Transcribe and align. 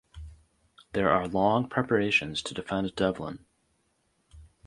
There 0.93 1.11
are 1.11 1.27
long 1.27 1.69
preparations 1.69 2.41
to 2.41 2.55
defend 2.55 2.95
Devlin. 2.95 3.45